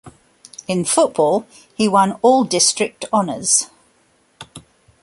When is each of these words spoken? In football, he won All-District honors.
In 0.67 0.83
football, 0.83 1.45
he 1.75 1.87
won 1.87 2.13
All-District 2.23 3.05
honors. 3.13 3.67